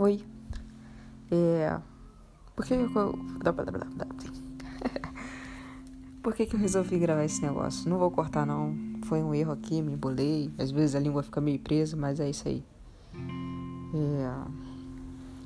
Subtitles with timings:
[0.00, 0.18] Oi.
[1.30, 1.78] É.
[2.56, 2.88] Por que eu.
[6.24, 7.86] Por que, que eu resolvi gravar esse negócio?
[7.90, 8.74] Não vou cortar, não.
[9.04, 10.50] Foi um erro aqui, me embolei.
[10.56, 12.64] Às vezes a língua fica meio presa, mas é isso aí.
[13.94, 14.32] É...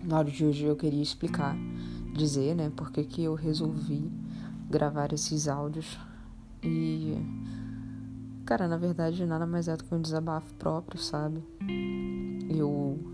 [0.04, 1.56] Na hora de hoje eu queria explicar,
[2.14, 4.08] dizer, né, por que, que eu resolvi
[4.70, 5.98] gravar esses áudios.
[6.62, 7.16] E.
[8.46, 11.42] Cara, na verdade, nada mais é do que um desabafo próprio, sabe?
[12.48, 13.13] Eu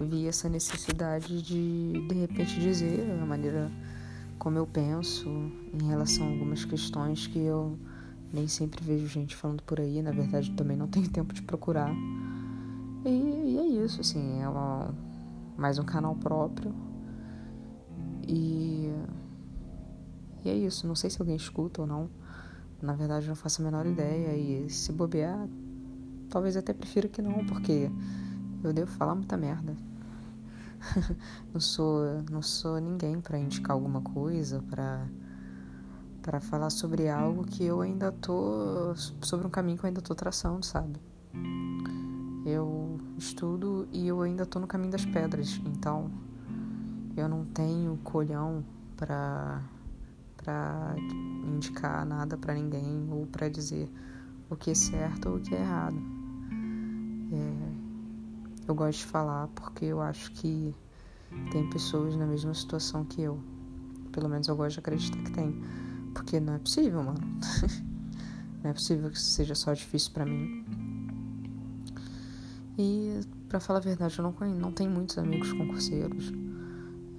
[0.00, 3.70] vi essa necessidade de, de repente, dizer a maneira
[4.38, 7.78] como eu penso em relação a algumas questões que eu
[8.32, 10.00] nem sempre vejo gente falando por aí.
[10.02, 11.92] Na verdade, também não tenho tempo de procurar.
[13.04, 14.94] E, e é isso, assim, é uma,
[15.56, 16.74] mais um canal próprio.
[18.26, 18.90] E,
[20.44, 20.86] e é isso.
[20.86, 22.08] Não sei se alguém escuta ou não.
[22.80, 24.34] Na verdade, não faço a menor ideia.
[24.34, 25.46] E se bobear,
[26.30, 27.90] talvez até prefira que não, porque
[28.62, 29.76] eu devo falar muita merda.
[31.52, 35.06] não sou não sou ninguém para indicar alguma coisa, para
[36.22, 40.14] para falar sobre algo que eu ainda tô sobre um caminho que eu ainda tô
[40.14, 41.00] traçando, sabe?
[42.44, 46.10] Eu estudo e eu ainda tô no caminho das pedras, então
[47.16, 48.64] eu não tenho colhão
[48.96, 49.62] para
[50.36, 50.94] para
[51.54, 53.90] indicar nada para ninguém ou para dizer
[54.48, 55.96] o que é certo ou o que é errado.
[57.32, 57.89] É,
[58.66, 60.74] eu gosto de falar porque eu acho que
[61.50, 63.40] tem pessoas na mesma situação que eu.
[64.12, 65.62] Pelo menos eu gosto de acreditar que tem.
[66.14, 67.20] Porque não é possível, mano.
[68.62, 70.64] não é possível que isso seja só difícil para mim.
[72.78, 76.32] E, para falar a verdade, eu não, não tenho muitos amigos concurseiros.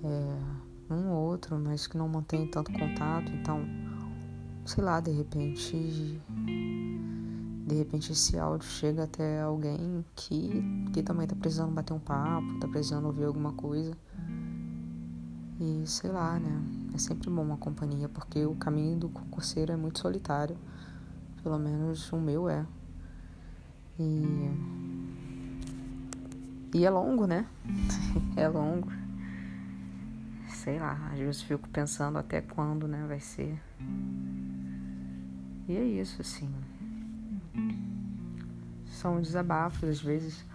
[0.04, 3.32] É, um ou outro, mas que não mantém tanto contato.
[3.32, 3.66] Então,
[4.66, 6.20] sei lá, de repente
[7.72, 12.60] de repente esse áudio chega até alguém que, que também tá precisando bater um papo,
[12.60, 13.98] tá precisando ouvir alguma coisa.
[15.58, 16.62] E sei lá, né?
[16.94, 20.58] É sempre bom uma companhia, porque o caminho do concurseiro é muito solitário.
[21.42, 22.66] Pelo menos o meu é.
[23.98, 24.52] E.
[26.74, 27.48] E é longo, né?
[28.36, 28.92] é longo.
[30.50, 33.58] Sei lá, às vezes fico pensando até quando, né, vai ser.
[35.70, 36.52] E é isso, assim
[38.86, 40.46] são desabafos, às vezes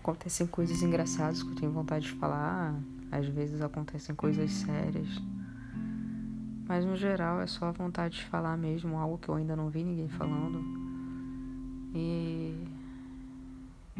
[0.00, 2.74] acontecem coisas engraçadas que eu tenho vontade de falar,
[3.10, 5.08] às vezes acontecem coisas sérias.
[6.66, 9.70] Mas no geral é só a vontade de falar mesmo, algo que eu ainda não
[9.70, 10.62] vi ninguém falando.
[11.94, 12.68] E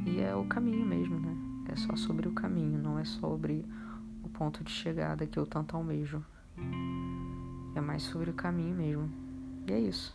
[0.07, 1.37] e é o caminho mesmo, né?
[1.73, 3.65] É só sobre o caminho, não é sobre
[4.23, 6.25] o ponto de chegada que eu tanto almejo.
[7.75, 9.11] É mais sobre o caminho mesmo.
[9.67, 10.15] E é isso.